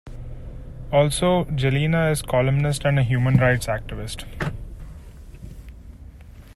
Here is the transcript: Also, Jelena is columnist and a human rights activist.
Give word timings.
Also, 0.91 1.43
Jelena 1.45 2.11
is 2.11 2.23
columnist 2.23 2.85
and 2.85 2.97
a 2.97 3.03
human 3.03 3.35
rights 3.37 3.67
activist. 3.67 4.25